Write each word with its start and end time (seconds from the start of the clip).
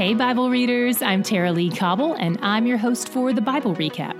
Hey, 0.00 0.14
Bible 0.14 0.48
readers, 0.48 1.02
I'm 1.02 1.22
Tara-Leigh 1.22 1.76
Cobble, 1.76 2.14
and 2.14 2.38
I'm 2.40 2.66
your 2.66 2.78
host 2.78 3.10
for 3.10 3.34
the 3.34 3.42
Bible 3.42 3.74
Recap. 3.74 4.18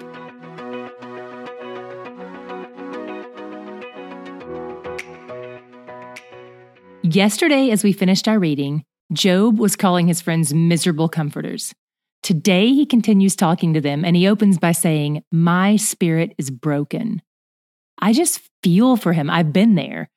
Yesterday, 7.03 7.71
as 7.71 7.83
we 7.83 7.95
finished 7.95 8.29
our 8.29 8.39
reading, 8.39 8.85
Job 9.15 9.59
was 9.59 9.75
calling 9.75 10.07
his 10.07 10.21
friends 10.21 10.53
miserable 10.53 11.09
comforters. 11.09 11.73
Today, 12.23 12.67
he 12.75 12.85
continues 12.85 13.35
talking 13.35 13.73
to 13.73 13.81
them, 13.81 14.05
and 14.05 14.15
he 14.15 14.29
opens 14.29 14.59
by 14.59 14.73
saying, 14.73 15.23
My 15.33 15.77
spirit 15.77 16.35
is 16.37 16.51
broken. 16.51 17.23
I 17.99 18.13
just 18.13 18.43
feel 18.63 18.99
for 18.99 19.15
him. 19.15 19.31
I've 19.31 19.55
been 19.55 19.77
there. 19.77 20.11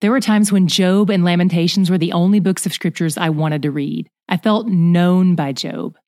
There 0.00 0.12
were 0.12 0.20
times 0.20 0.50
when 0.50 0.66
Job 0.66 1.10
and 1.10 1.24
Lamentations 1.24 1.90
were 1.90 1.98
the 1.98 2.14
only 2.14 2.40
books 2.40 2.64
of 2.64 2.72
scriptures 2.72 3.18
I 3.18 3.28
wanted 3.28 3.60
to 3.60 3.70
read. 3.70 4.08
I 4.30 4.36
felt 4.36 4.68
known 4.68 5.34
by 5.34 5.50
Job. 5.50 5.98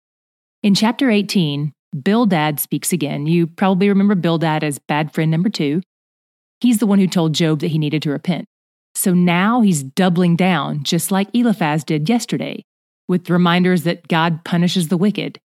In 0.63 0.77
chapter 0.77 1.11
18, 1.11 1.73
Bildad 2.05 2.61
speaks 2.61 2.93
again. 2.93 3.27
You 3.27 3.49
probably 3.49 3.89
remember 3.89 4.15
Bildad 4.15 4.63
as 4.63 4.79
bad 4.79 5.13
friend 5.13 5.29
number 5.29 5.49
two. 5.49 5.83
He's 6.61 6.79
the 6.79 6.87
one 6.87 7.01
who 7.01 7.09
told 7.09 7.35
Job 7.35 7.59
that 7.59 7.73
he 7.73 7.79
needed 7.79 8.01
to 8.03 8.11
repent. 8.11 8.47
So 8.95 9.13
now 9.13 9.61
he's 9.61 9.83
doubling 9.83 10.37
down, 10.37 10.85
just 10.85 11.11
like 11.11 11.35
Eliphaz 11.35 11.83
did 11.83 12.09
yesterday, 12.09 12.65
with 13.09 13.29
reminders 13.29 13.83
that 13.83 14.07
God 14.07 14.45
punishes 14.45 14.87
the 14.87 14.97
wicked. 14.97 15.41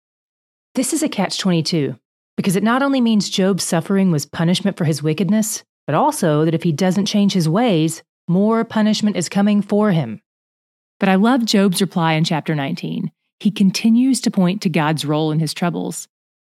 This 0.74 0.94
is 0.94 1.04
a 1.04 1.10
catch 1.10 1.38
22, 1.38 1.96
because 2.38 2.56
it 2.56 2.64
not 2.64 2.82
only 2.82 3.02
means 3.02 3.30
Job's 3.30 3.64
suffering 3.64 4.12
was 4.12 4.26
punishment 4.26 4.78
for 4.78 4.86
his 4.86 5.04
wickedness, 5.04 5.64
but 5.86 5.96
also 5.96 6.44
that 6.44 6.56
if 6.56 6.64
he 6.64 6.72
doesn't 6.72 7.06
change 7.06 7.34
his 7.34 7.48
ways, 7.48 8.02
more 8.28 8.66
punishment 8.66 9.16
is 9.16 9.30
coming 9.30 9.62
for 9.62 9.92
him. 9.92 10.20
But 11.04 11.10
I 11.10 11.16
love 11.16 11.44
Job's 11.44 11.82
reply 11.82 12.14
in 12.14 12.24
chapter 12.24 12.56
19. 12.56 13.12
He 13.42 13.52
continues 13.52 14.22
to 14.22 14.32
point 14.32 14.62
to 14.62 14.70
God's 14.70 15.04
role 15.04 15.34
in 15.34 15.40
his 15.42 15.54
troubles. 15.54 16.08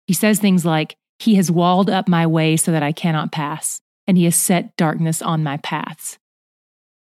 He 0.06 0.12
says 0.12 0.38
things 0.38 0.66
like, 0.66 0.94
He 1.18 1.36
has 1.36 1.50
walled 1.50 1.88
up 1.88 2.06
my 2.06 2.26
way 2.26 2.58
so 2.58 2.70
that 2.70 2.82
I 2.82 2.92
cannot 2.92 3.32
pass, 3.32 3.80
and 4.06 4.18
He 4.18 4.24
has 4.24 4.36
set 4.36 4.76
darkness 4.76 5.22
on 5.22 5.42
my 5.42 5.56
paths. 5.56 6.18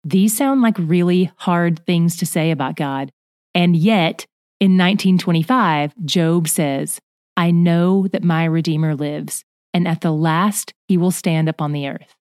These 0.04 0.38
sound 0.38 0.62
like 0.62 0.78
really 0.78 1.32
hard 1.38 1.84
things 1.88 2.18
to 2.18 2.28
say 2.28 2.52
about 2.52 2.76
God. 2.76 3.10
And 3.56 3.76
yet, 3.76 4.28
in 4.60 4.78
1925, 4.78 5.96
Job 6.06 6.48
says, 6.48 7.00
I 7.36 7.50
know 7.50 8.08
that 8.10 8.24
my 8.24 8.46
Redeemer 8.46 8.94
lives, 8.94 9.44
and 9.74 9.88
at 9.88 10.02
the 10.02 10.14
last 10.14 10.72
he 10.88 10.98
will 10.98 11.10
stand 11.10 11.50
up 11.50 11.64
on 11.64 11.72
the 11.72 11.88
earth. 11.88 12.14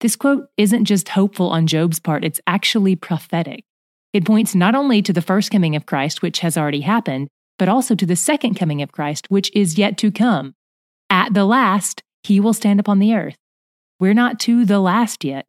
This 0.00 0.14
quote 0.14 0.48
isn't 0.58 0.84
just 0.84 1.08
hopeful 1.08 1.48
on 1.48 1.66
Job's 1.66 2.00
part, 2.00 2.22
it's 2.22 2.42
actually 2.46 2.96
prophetic. 2.96 3.64
It 4.16 4.24
points 4.24 4.54
not 4.54 4.74
only 4.74 5.02
to 5.02 5.12
the 5.12 5.20
first 5.20 5.50
coming 5.50 5.76
of 5.76 5.84
Christ, 5.84 6.22
which 6.22 6.38
has 6.38 6.56
already 6.56 6.80
happened, 6.80 7.28
but 7.58 7.68
also 7.68 7.94
to 7.94 8.06
the 8.06 8.16
second 8.16 8.54
coming 8.54 8.80
of 8.80 8.90
Christ, 8.90 9.26
which 9.28 9.54
is 9.54 9.76
yet 9.76 9.98
to 9.98 10.10
come. 10.10 10.54
At 11.10 11.34
the 11.34 11.44
last, 11.44 12.02
he 12.22 12.40
will 12.40 12.54
stand 12.54 12.80
upon 12.80 12.98
the 12.98 13.14
earth. 13.14 13.36
We're 14.00 14.14
not 14.14 14.40
to 14.40 14.64
the 14.64 14.80
last 14.80 15.22
yet. 15.22 15.44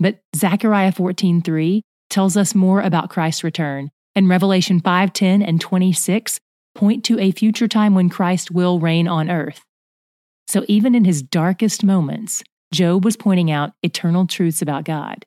But 0.00 0.20
Zechariah 0.34 0.92
14:3 0.92 1.82
tells 2.08 2.34
us 2.34 2.54
more 2.54 2.80
about 2.80 3.10
Christ's 3.10 3.44
return, 3.44 3.90
and 4.14 4.26
Revelation 4.26 4.80
5:10 4.80 5.42
and 5.42 5.60
26 5.60 6.40
point 6.74 7.04
to 7.04 7.18
a 7.18 7.30
future 7.30 7.68
time 7.68 7.94
when 7.94 8.08
Christ 8.08 8.50
will 8.50 8.80
reign 8.80 9.06
on 9.06 9.28
earth. 9.28 9.66
So 10.46 10.64
even 10.66 10.94
in 10.94 11.04
his 11.04 11.22
darkest 11.22 11.84
moments, 11.84 12.42
Job 12.72 13.04
was 13.04 13.18
pointing 13.18 13.50
out 13.50 13.74
eternal 13.82 14.26
truths 14.26 14.62
about 14.62 14.84
God. 14.84 15.26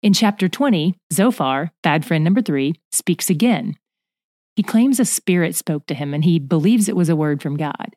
In 0.00 0.12
chapter 0.12 0.48
20, 0.48 0.94
Zophar, 1.12 1.72
bad 1.82 2.04
friend 2.04 2.22
number 2.22 2.40
three, 2.40 2.74
speaks 2.92 3.28
again. 3.28 3.74
He 4.54 4.62
claims 4.62 5.00
a 5.00 5.04
spirit 5.04 5.56
spoke 5.56 5.86
to 5.86 5.94
him 5.94 6.14
and 6.14 6.24
he 6.24 6.38
believes 6.38 6.88
it 6.88 6.94
was 6.94 7.08
a 7.08 7.16
word 7.16 7.42
from 7.42 7.56
God. 7.56 7.96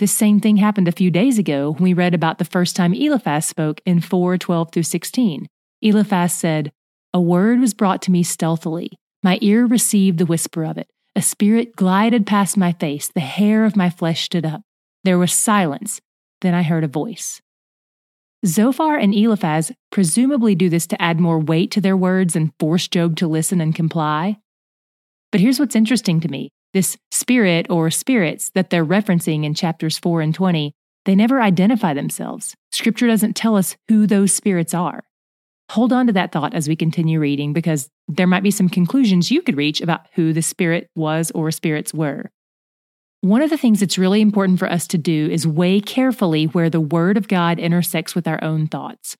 This 0.00 0.10
same 0.10 0.40
thing 0.40 0.56
happened 0.56 0.88
a 0.88 0.92
few 0.92 1.08
days 1.08 1.38
ago 1.38 1.72
when 1.72 1.84
we 1.84 1.92
read 1.92 2.14
about 2.14 2.38
the 2.38 2.44
first 2.44 2.74
time 2.74 2.92
Eliphaz 2.92 3.46
spoke 3.46 3.80
in 3.86 4.00
4 4.00 4.38
12 4.38 4.72
through 4.72 4.82
16. 4.82 5.46
Eliphaz 5.82 6.32
said, 6.34 6.72
A 7.14 7.20
word 7.20 7.60
was 7.60 7.74
brought 7.74 8.02
to 8.02 8.10
me 8.10 8.24
stealthily. 8.24 8.90
My 9.22 9.38
ear 9.40 9.66
received 9.66 10.18
the 10.18 10.26
whisper 10.26 10.64
of 10.64 10.78
it. 10.78 10.88
A 11.14 11.22
spirit 11.22 11.76
glided 11.76 12.26
past 12.26 12.56
my 12.56 12.72
face. 12.72 13.06
The 13.06 13.20
hair 13.20 13.64
of 13.64 13.76
my 13.76 13.88
flesh 13.88 14.24
stood 14.24 14.46
up. 14.46 14.62
There 15.04 15.18
was 15.18 15.32
silence. 15.32 16.00
Then 16.40 16.54
I 16.54 16.62
heard 16.62 16.82
a 16.82 16.88
voice. 16.88 17.40
Zophar 18.46 18.96
and 18.96 19.14
Eliphaz 19.14 19.70
presumably 19.92 20.54
do 20.54 20.70
this 20.70 20.86
to 20.86 21.02
add 21.02 21.20
more 21.20 21.38
weight 21.38 21.70
to 21.72 21.80
their 21.80 21.96
words 21.96 22.34
and 22.34 22.52
force 22.58 22.88
Job 22.88 23.16
to 23.16 23.28
listen 23.28 23.60
and 23.60 23.74
comply. 23.74 24.38
But 25.30 25.42
here's 25.42 25.60
what's 25.60 25.76
interesting 25.76 26.20
to 26.20 26.28
me 26.28 26.50
this 26.72 26.96
spirit 27.10 27.66
or 27.68 27.90
spirits 27.90 28.50
that 28.50 28.70
they're 28.70 28.86
referencing 28.86 29.44
in 29.44 29.54
chapters 29.54 29.98
4 29.98 30.22
and 30.22 30.34
20, 30.34 30.72
they 31.04 31.14
never 31.14 31.42
identify 31.42 31.92
themselves. 31.92 32.54
Scripture 32.72 33.06
doesn't 33.06 33.36
tell 33.36 33.56
us 33.56 33.76
who 33.88 34.06
those 34.06 34.32
spirits 34.32 34.72
are. 34.72 35.02
Hold 35.72 35.92
on 35.92 36.06
to 36.06 36.12
that 36.14 36.32
thought 36.32 36.54
as 36.54 36.68
we 36.68 36.76
continue 36.76 37.20
reading 37.20 37.52
because 37.52 37.90
there 38.08 38.26
might 38.26 38.42
be 38.42 38.50
some 38.50 38.68
conclusions 38.68 39.30
you 39.30 39.42
could 39.42 39.56
reach 39.56 39.80
about 39.80 40.06
who 40.14 40.32
the 40.32 40.42
spirit 40.42 40.88
was 40.96 41.30
or 41.32 41.50
spirits 41.50 41.92
were. 41.92 42.30
One 43.22 43.42
of 43.42 43.50
the 43.50 43.58
things 43.58 43.80
that's 43.80 43.98
really 43.98 44.22
important 44.22 44.58
for 44.58 44.70
us 44.72 44.86
to 44.88 44.96
do 44.96 45.28
is 45.30 45.46
weigh 45.46 45.82
carefully 45.82 46.46
where 46.46 46.70
the 46.70 46.80
Word 46.80 47.18
of 47.18 47.28
God 47.28 47.58
intersects 47.58 48.14
with 48.14 48.26
our 48.26 48.42
own 48.42 48.66
thoughts. 48.66 49.14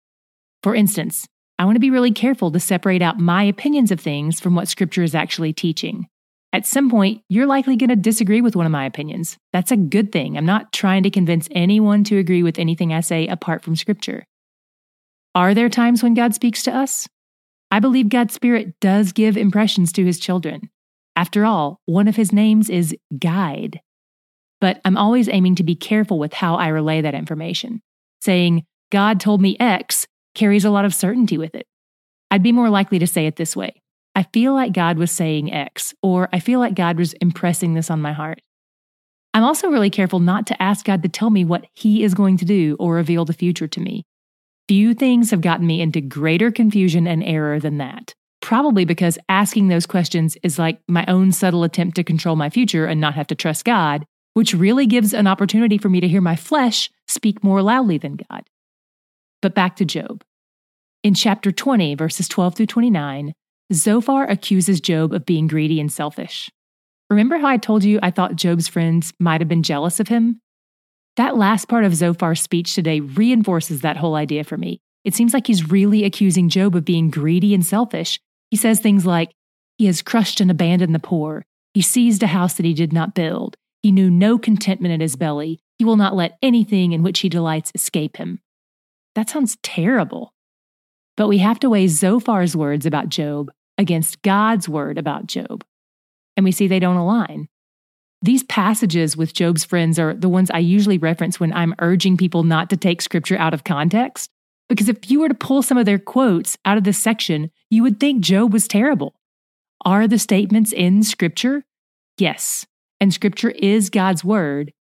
For 0.63 0.75
instance, 0.75 1.29
I 1.59 1.67
want 1.67 1.77
to 1.77 1.81
be 1.81 1.91
really 1.91 2.11
careful 2.11 2.51
to 2.51 2.61
separate 2.61 3.03
out 3.03 3.19
my 3.19 3.43
opinions 3.43 3.91
of 3.91 4.01
things 4.01 4.41
from 4.41 4.55
what 4.55 4.69
Scripture 4.69 5.03
is 5.03 5.15
actually 5.15 5.53
teaching. 5.53 6.07
At 6.51 6.65
some 6.65 6.89
point, 6.89 7.21
you're 7.29 7.45
likely 7.45 7.77
going 7.77 7.91
to 7.91 7.97
disagree 7.97 8.41
with 8.41 8.57
one 8.57 8.65
of 8.65 8.73
my 8.73 8.87
opinions. 8.87 9.37
That's 9.53 9.71
a 9.71 9.77
good 9.77 10.13
thing. 10.13 10.39
I'm 10.39 10.47
not 10.47 10.73
trying 10.73 11.03
to 11.03 11.11
convince 11.11 11.47
anyone 11.51 12.03
to 12.05 12.17
agree 12.17 12.43
with 12.43 12.59
anything 12.59 12.95
I 12.95 13.01
say 13.01 13.27
apart 13.27 13.63
from 13.63 13.77
Scripture. 13.77 14.25
Are 15.35 15.53
there 15.53 15.69
times 15.69 16.03
when 16.03 16.15
God 16.15 16.35
speaks 16.35 16.63
to 16.63 16.75
us? 16.75 17.07
I 17.71 17.81
believe 17.81 18.09
God's 18.09 18.33
Spirit 18.33 18.81
does 18.81 19.13
give 19.13 19.37
impressions 19.37 19.93
to 19.93 20.07
His 20.07 20.19
children. 20.19 20.71
After 21.17 21.45
all, 21.45 21.81
one 21.85 22.09
of 22.09 22.17
His 22.17 22.33
names 22.33 22.71
is 22.71 22.97
Guide 23.19 23.83
but 24.61 24.81
I'm 24.85 24.97
always 24.97 25.29
aiming 25.29 25.57
to 25.57 25.63
be 25.63 25.75
careful 25.75 26.19
with 26.19 26.33
how 26.33 26.57
I 26.57 26.69
relay 26.69 27.01
that 27.01 27.15
information. 27.15 27.81
Saying, 28.21 28.65
God 28.91 29.21
told 29.21 29.41
me 29.41 29.57
X 29.59 30.07
carries 30.35 30.65
a 30.65 30.71
lot 30.71 30.85
of 30.85 30.95
certainty 30.95 31.39
with 31.39 31.55
it. 31.55 31.67
I'd 32.31 32.43
be 32.43 32.53
more 32.53 32.71
likely 32.71 32.99
to 32.99 33.07
say 33.07 33.27
it 33.27 33.37
this 33.37 33.57
way 33.57 33.75
I 34.15 34.25
feel 34.33 34.55
like 34.55 34.73
God 34.73 34.99
was 34.99 35.11
saying 35.11 35.53
X, 35.53 35.95
or 36.03 36.29
I 36.33 36.41
feel 36.41 36.59
like 36.59 36.75
God 36.75 36.99
was 36.99 37.13
impressing 37.15 37.75
this 37.75 37.91
on 37.91 38.03
my 38.03 38.13
heart. 38.13 38.41
I'm 39.33 39.45
also 39.45 39.69
really 39.69 39.91
careful 39.91 40.19
not 40.19 40.47
to 40.49 40.63
ask 40.63 40.85
God 40.85 41.03
to 41.03 41.09
tell 41.09 41.31
me 41.31 41.45
what 41.45 41.67
He 41.75 42.03
is 42.03 42.15
going 42.15 42.37
to 42.39 42.45
do 42.45 42.77
or 42.81 42.95
reveal 42.95 43.25
the 43.25 43.33
future 43.33 43.69
to 43.69 43.81
me. 43.81 44.05
Few 44.69 44.95
things 44.95 45.31
have 45.31 45.41
gotten 45.41 45.67
me 45.67 45.81
into 45.81 46.01
greater 46.01 46.51
confusion 46.51 47.07
and 47.07 47.23
error 47.25 47.61
than 47.61 47.79
that. 47.79 48.15
Probably 48.41 48.85
because 48.85 49.19
asking 49.29 49.69
those 49.69 49.87
questions 49.87 50.37
is 50.43 50.59
like 50.59 50.81
my 50.89 51.05
own 51.07 51.31
subtle 51.31 51.63
attempt 51.63 51.97
to 51.97 52.05
control 52.05 52.37
my 52.37 52.51
future 52.51 52.87
and 52.87 53.01
not 53.01 53.15
have 53.15 53.27
to 53.29 53.35
trust 53.35 53.65
God, 53.65 54.05
which 54.35 54.55
really 54.55 54.87
gives 54.87 55.13
an 55.13 55.27
opportunity 55.27 55.79
for 55.79 55.89
me 55.89 56.01
to 56.01 56.09
hear 56.09 56.21
my 56.21 56.37
flesh 56.37 56.91
speak 57.09 57.43
more 57.43 57.63
loudly 57.63 57.99
than 57.99 58.17
God. 58.17 58.49
But 59.43 59.55
back 59.55 59.77
to 59.77 59.85
Job. 59.85 60.23
In 61.03 61.15
chapter 61.15 61.51
20, 61.51 61.95
verses 61.95 62.29
12 62.29 62.57
through 62.57 62.67
29, 62.67 63.33
Zophar 63.73 64.25
accuses 64.25 64.81
Job 64.81 65.13
of 65.13 65.25
being 65.25 65.47
greedy 65.47 65.81
and 65.81 65.91
selfish. 65.91 66.51
Remember 67.09 67.39
how 67.39 67.49
I 67.49 67.57
told 67.57 67.85
you 67.85 67.99
I 68.03 68.11
thought 68.11 68.37
Job's 68.37 68.69
friends 68.69 69.13
might 69.19 69.41
have 69.41 69.49
been 69.49 69.63
jealous 69.63 69.99
of 69.99 70.09
him? 70.09 70.41
That 71.17 71.37
last 71.37 71.69
part 71.69 71.85
of 71.85 71.93
Zophar's 71.93 72.41
speech 72.41 72.75
today 72.75 73.01
reinforces 73.01 73.81
that 73.81 73.97
whole 73.97 74.15
idea 74.15 74.45
for 74.45 74.57
me. 74.57 74.81
It 75.05 75.15
seems 75.15 75.35
like 75.35 75.47
he's 75.47 75.71
really 75.71 76.05
accusing 76.05 76.49
Job 76.49 76.77
of 76.77 76.85
being 76.85 77.11
greedy 77.11 77.55
and 77.55 77.65
selfish. 77.65 78.21
He 78.51 78.57
says 78.57 78.81
things 78.81 79.07
like, 79.07 79.33
He 79.79 79.87
has 79.87 80.03
crushed 80.03 80.41
and 80.41 80.51
abandoned 80.51 80.95
the 80.95 81.01
poor. 81.01 81.45
He 81.75 81.83
seized 81.83 82.23
a 82.23 82.29
house 82.29 82.55
that 82.55 82.67
he 82.67 82.75
did 82.75 82.93
not 82.93 83.15
build. 83.15 83.57
He 83.83 83.93
knew 83.93 84.11
no 84.11 84.39
contentment 84.39 84.93
in 84.93 85.01
his 85.01 85.17
belly. 85.17 85.61
He 85.79 85.85
will 85.85 85.97
not 85.97 86.15
let 86.15 86.37
anything 86.43 86.93
in 86.93 87.03
which 87.03 87.21
he 87.21 87.29
delights 87.29 87.73
escape 87.75 88.19
him. 88.19 88.41
That 89.15 89.31
sounds 89.31 89.57
terrible. 89.63 90.35
But 91.17 91.29
we 91.29 91.39
have 91.39 91.59
to 91.61 91.71
weigh 91.71 91.87
Zophar's 91.87 92.55
words 92.55 92.85
about 92.87 93.09
Job 93.09 93.51
against 93.79 94.23
God's 94.23 94.69
word 94.69 94.99
about 94.99 95.27
Job. 95.27 95.65
And 96.37 96.45
we 96.45 96.53
see 96.53 96.69
they 96.69 96.79
don't 96.79 96.97
align. 96.97 97.49
These 98.23 98.43
passages 98.45 99.17
with 99.17 99.33
Job's 99.33 99.65
friends 99.65 99.99
are 99.99 100.15
the 100.15 100.29
ones 100.29 100.51
I 100.51 100.59
usually 100.59 100.99
reference 100.99 101.41
when 101.41 101.53
I'm 101.55 101.75
urging 101.79 102.19
people 102.19 102.43
not 102.43 102.69
to 102.71 102.77
take 102.77 103.01
scripture 103.01 103.39
out 103.39 103.55
of 103.55 103.65
context. 103.65 104.31
Because 104.69 104.91
if 104.91 105.11
you 105.11 105.21
were 105.21 105.29
to 105.29 105.35
pull 105.35 105.63
some 105.63 105.79
of 105.79 105.87
their 105.87 105.99
quotes 105.99 106.59
out 106.67 106.77
of 106.77 106.85
this 106.85 106.99
section, 106.99 107.51
you 107.71 107.83
would 107.83 107.99
think 107.99 108.23
Job 108.23 108.53
was 108.53 108.69
terrible. 108.69 109.15
Are 109.85 110.07
the 110.07 110.19
statements 110.19 110.73
in 110.73 111.03
scripture? 111.03 111.65
Yes 112.19 112.67
and 113.01 113.13
scripture 113.13 113.51
is 113.51 113.91
God's 113.91 114.23
word. 114.23 114.73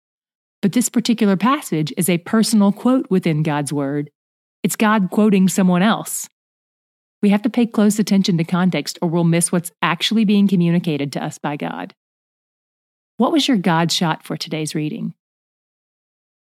But 0.62 0.74
this 0.74 0.90
particular 0.90 1.38
passage 1.38 1.94
is 1.98 2.10
a 2.10 2.18
personal 2.20 2.72
quote 2.72 3.10
within 3.10 3.44
God's 3.44 3.72
word. 3.72 4.12
It's 4.62 4.76
God 4.76 5.10
quoting 5.10 5.48
someone 5.48 5.82
else. 5.82 6.30
We 7.22 7.30
have 7.30 7.42
to 7.44 7.50
pay 7.50 7.66
close 7.66 8.00
attention 8.00 8.38
to 8.38 8.44
context 8.44 9.00
or 9.02 9.10
we'll 9.10 9.24
miss 9.24 9.52
what's 9.52 9.72
actually 9.82 10.26
being 10.26 10.48
communicated 10.48 11.14
to 11.14 11.24
us 11.24 11.38
by 11.38 11.56
God. 11.58 11.94
What 13.18 13.32
was 13.32 13.48
your 13.48 13.58
God 13.58 13.92
shot 13.92 14.24
for 14.24 14.38
today's 14.38 14.76
reading? 14.76 15.14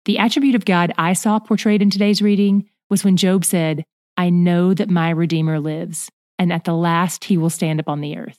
The 0.04 0.18
attribute 0.18 0.54
of 0.54 0.64
God 0.64 0.92
I 0.96 1.12
saw 1.12 1.38
portrayed 1.38 1.82
in 1.82 1.90
today's 1.90 2.22
reading 2.22 2.68
was 2.88 3.04
when 3.04 3.16
Job 3.16 3.44
said, 3.44 3.84
I 4.16 4.30
know 4.30 4.74
that 4.74 4.88
my 4.88 5.10
Redeemer 5.10 5.60
lives, 5.60 6.10
and 6.38 6.52
at 6.52 6.64
the 6.64 6.74
last 6.74 7.24
he 7.24 7.36
will 7.36 7.50
stand 7.50 7.78
upon 7.78 8.00
the 8.00 8.16
earth. 8.16 8.38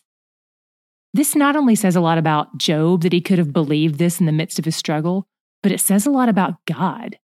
This 1.13 1.35
not 1.35 1.55
only 1.55 1.75
says 1.75 1.95
a 1.95 2.01
lot 2.01 2.17
about 2.17 2.57
Job 2.57 3.01
that 3.01 3.13
he 3.13 3.21
could 3.21 3.39
have 3.39 3.53
believed 3.53 3.97
this 3.97 4.19
in 4.19 4.25
the 4.25 4.31
midst 4.31 4.59
of 4.59 4.65
his 4.65 4.75
struggle, 4.75 5.27
but 5.63 5.71
it 5.71 5.81
says 5.81 6.05
a 6.05 6.11
lot 6.11 6.29
about 6.29 6.63
God. 6.65 7.17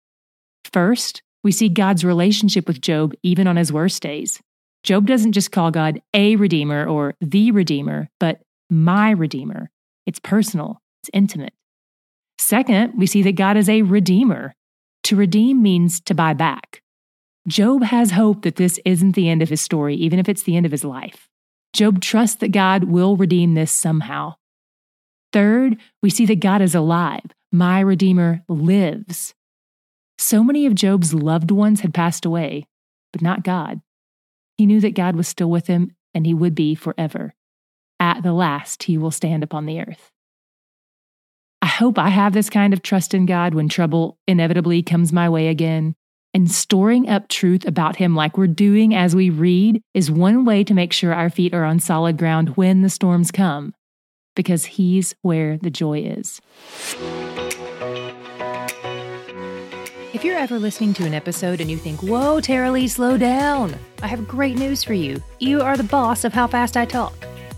First, 0.64 1.22
we 1.44 1.52
see 1.52 1.68
God's 1.68 2.04
relationship 2.04 2.66
with 2.66 2.80
Job 2.80 3.14
even 3.22 3.46
on 3.46 3.56
his 3.56 3.72
worst 3.72 4.02
days. 4.02 4.40
Job 4.82 5.06
doesn't 5.06 5.32
just 5.32 5.52
call 5.52 5.70
God 5.70 6.02
a 6.12 6.36
Redeemer 6.36 6.86
or 6.86 7.14
the 7.20 7.50
Redeemer, 7.52 8.08
but 8.18 8.40
my 8.68 9.10
Redeemer. 9.10 9.70
It's 10.06 10.18
personal, 10.18 10.80
it's 11.02 11.10
intimate. 11.12 11.54
Second, 12.38 12.94
we 12.96 13.06
see 13.06 13.22
that 13.22 13.36
God 13.36 13.56
is 13.56 13.68
a 13.68 13.82
Redeemer. 13.82 14.54
To 15.04 15.16
redeem 15.16 15.62
means 15.62 16.00
to 16.00 16.14
buy 16.14 16.34
back. 16.34 16.82
Job 17.46 17.84
has 17.84 18.10
hope 18.10 18.42
that 18.42 18.56
this 18.56 18.80
isn't 18.84 19.12
the 19.12 19.28
end 19.28 19.40
of 19.40 19.48
his 19.48 19.60
story, 19.60 19.94
even 19.94 20.18
if 20.18 20.28
it's 20.28 20.42
the 20.42 20.56
end 20.56 20.66
of 20.66 20.72
his 20.72 20.84
life. 20.84 21.28
Job 21.72 22.00
trusts 22.00 22.36
that 22.36 22.52
God 22.52 22.84
will 22.84 23.16
redeem 23.16 23.54
this 23.54 23.72
somehow. 23.72 24.34
Third, 25.32 25.76
we 26.02 26.10
see 26.10 26.26
that 26.26 26.40
God 26.40 26.62
is 26.62 26.74
alive. 26.74 27.24
My 27.52 27.80
Redeemer 27.80 28.42
lives. 28.48 29.34
So 30.18 30.42
many 30.42 30.66
of 30.66 30.74
Job's 30.74 31.12
loved 31.12 31.50
ones 31.50 31.80
had 31.80 31.92
passed 31.92 32.24
away, 32.24 32.66
but 33.12 33.22
not 33.22 33.44
God. 33.44 33.80
He 34.56 34.66
knew 34.66 34.80
that 34.80 34.94
God 34.94 35.16
was 35.16 35.28
still 35.28 35.50
with 35.50 35.66
him 35.66 35.94
and 36.14 36.26
he 36.26 36.34
would 36.34 36.54
be 36.54 36.74
forever. 36.74 37.34
At 38.00 38.22
the 38.22 38.32
last, 38.32 38.84
he 38.84 38.96
will 38.96 39.10
stand 39.10 39.42
upon 39.42 39.66
the 39.66 39.80
earth. 39.80 40.10
I 41.60 41.66
hope 41.66 41.98
I 41.98 42.08
have 42.08 42.32
this 42.32 42.48
kind 42.48 42.72
of 42.72 42.82
trust 42.82 43.12
in 43.12 43.26
God 43.26 43.54
when 43.54 43.68
trouble 43.68 44.18
inevitably 44.26 44.82
comes 44.82 45.12
my 45.12 45.28
way 45.28 45.48
again. 45.48 45.94
And 46.36 46.50
storing 46.50 47.08
up 47.08 47.28
truth 47.28 47.66
about 47.66 47.96
Him 47.96 48.14
like 48.14 48.36
we're 48.36 48.46
doing 48.46 48.94
as 48.94 49.16
we 49.16 49.30
read 49.30 49.80
is 49.94 50.10
one 50.10 50.44
way 50.44 50.64
to 50.64 50.74
make 50.74 50.92
sure 50.92 51.14
our 51.14 51.30
feet 51.30 51.54
are 51.54 51.64
on 51.64 51.80
solid 51.80 52.18
ground 52.18 52.58
when 52.58 52.82
the 52.82 52.90
storms 52.90 53.30
come, 53.30 53.72
because 54.34 54.66
He's 54.66 55.14
where 55.22 55.56
the 55.56 55.70
joy 55.70 56.00
is. 56.00 56.42
If 60.12 60.24
you're 60.26 60.36
ever 60.36 60.58
listening 60.58 60.92
to 60.94 61.06
an 61.06 61.14
episode 61.14 61.62
and 61.62 61.70
you 61.70 61.78
think, 61.78 62.02
whoa, 62.02 62.42
Tara-Leigh, 62.42 62.88
slow 62.88 63.16
down, 63.16 63.74
I 64.02 64.06
have 64.06 64.28
great 64.28 64.58
news 64.58 64.84
for 64.84 64.92
you. 64.92 65.22
You 65.38 65.62
are 65.62 65.78
the 65.78 65.84
boss 65.84 66.22
of 66.22 66.34
how 66.34 66.48
fast 66.48 66.76
I 66.76 66.84
talk. 66.84 67.14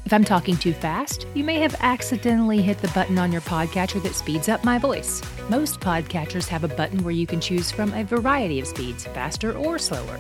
If 0.09 0.15
I'm 0.15 0.25
talking 0.25 0.57
too 0.57 0.73
fast, 0.73 1.27
you 1.35 1.45
may 1.45 1.61
have 1.61 1.77
accidentally 1.81 2.63
hit 2.63 2.79
the 2.79 2.89
button 2.95 3.19
on 3.19 3.31
your 3.31 3.43
podcatcher 3.43 4.03
that 4.03 4.15
speeds 4.15 4.49
up 4.49 4.65
my 4.65 4.79
voice. 4.79 5.21
Most 5.51 5.81
podcatchers 5.81 6.49
have 6.49 6.65
a 6.65 6.69
button 6.69 7.05
where 7.05 7.13
you 7.13 7.27
can 7.27 7.43
choose 7.43 7.71
from 7.71 7.93
a 7.93 8.05
variety 8.05 8.59
of 8.59 8.67
speeds, 8.67 9.05
faster 9.05 9.55
or 9.55 9.79
slower. 9.79 10.19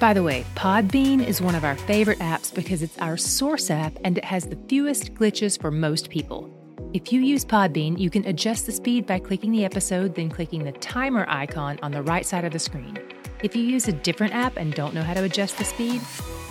By 0.00 0.14
the 0.14 0.22
way, 0.22 0.46
Podbean 0.54 1.22
is 1.22 1.42
one 1.42 1.54
of 1.54 1.62
our 1.62 1.76
favorite 1.76 2.20
apps 2.20 2.54
because 2.54 2.82
it's 2.82 2.96
our 3.00 3.18
source 3.18 3.70
app 3.70 3.98
and 4.02 4.16
it 4.16 4.24
has 4.24 4.46
the 4.46 4.56
fewest 4.66 5.12
glitches 5.12 5.60
for 5.60 5.70
most 5.70 6.08
people. 6.08 6.50
If 6.94 7.12
you 7.12 7.20
use 7.20 7.44
Podbean, 7.44 7.98
you 7.98 8.08
can 8.08 8.26
adjust 8.26 8.64
the 8.64 8.72
speed 8.72 9.06
by 9.06 9.18
clicking 9.18 9.52
the 9.52 9.66
episode, 9.66 10.14
then 10.14 10.30
clicking 10.30 10.64
the 10.64 10.72
timer 10.72 11.26
icon 11.28 11.78
on 11.82 11.92
the 11.92 12.02
right 12.02 12.24
side 12.24 12.46
of 12.46 12.54
the 12.54 12.58
screen. 12.58 12.98
If 13.42 13.54
you 13.54 13.62
use 13.62 13.88
a 13.88 13.92
different 13.92 14.34
app 14.34 14.56
and 14.56 14.72
don't 14.72 14.94
know 14.94 15.02
how 15.02 15.12
to 15.12 15.24
adjust 15.24 15.58
the 15.58 15.64
speed, 15.64 16.00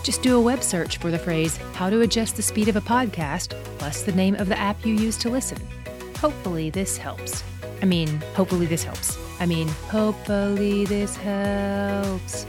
just 0.07 0.21
do 0.21 0.37
a 0.37 0.41
web 0.41 0.63
search 0.63 0.99
for 0.99 1.11
the 1.11 1.19
phrase 1.19 1.57
How 1.73 1.89
to 1.89 1.99
Adjust 1.99 2.37
the 2.37 2.41
Speed 2.41 2.69
of 2.69 2.77
a 2.77 2.81
Podcast, 2.81 3.49
plus 3.77 4.03
the 4.03 4.13
name 4.13 4.35
of 4.35 4.47
the 4.47 4.57
app 4.57 4.85
you 4.85 4.93
use 4.93 5.17
to 5.17 5.29
listen. 5.29 5.57
Hopefully, 6.21 6.69
this 6.69 6.95
helps. 6.95 7.43
I 7.81 7.85
mean, 7.87 8.07
hopefully, 8.33 8.67
this 8.67 8.85
helps. 8.85 9.17
I 9.41 9.45
mean, 9.45 9.67
hopefully, 9.67 10.85
this 10.85 11.17
helps. 11.17 12.45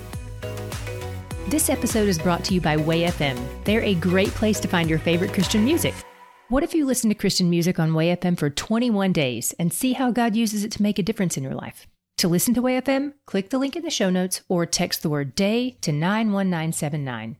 This 1.48 1.68
episode 1.68 2.08
is 2.08 2.16
brought 2.16 2.44
to 2.44 2.54
you 2.54 2.60
by 2.60 2.76
Way 2.76 3.08
FM. 3.08 3.36
They're 3.64 3.82
a 3.82 3.94
great 3.96 4.28
place 4.28 4.60
to 4.60 4.68
find 4.68 4.88
your 4.88 5.00
favorite 5.00 5.32
Christian 5.32 5.64
music. 5.64 5.94
What 6.50 6.62
if 6.62 6.74
you 6.74 6.86
listen 6.86 7.08
to 7.08 7.16
Christian 7.16 7.50
music 7.50 7.80
on 7.80 7.92
Way 7.92 8.14
FM 8.14 8.38
for 8.38 8.50
21 8.50 9.12
days 9.12 9.52
and 9.58 9.72
see 9.72 9.94
how 9.94 10.12
God 10.12 10.36
uses 10.36 10.62
it 10.62 10.70
to 10.70 10.82
make 10.84 11.00
a 11.00 11.02
difference 11.02 11.36
in 11.36 11.42
your 11.42 11.56
life? 11.56 11.88
To 12.18 12.28
listen 12.28 12.54
to 12.54 12.62
Way 12.62 12.80
FM, 12.80 13.14
click 13.26 13.50
the 13.50 13.58
link 13.58 13.74
in 13.74 13.82
the 13.82 13.90
show 13.90 14.10
notes 14.10 14.42
or 14.48 14.64
text 14.64 15.02
the 15.02 15.10
word 15.10 15.34
day 15.34 15.76
to 15.80 15.90
91979. 15.90 17.36